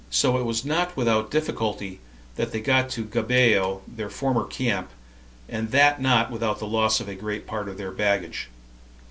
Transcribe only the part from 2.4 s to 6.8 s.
they got to Gabao, their former camp, and that not without the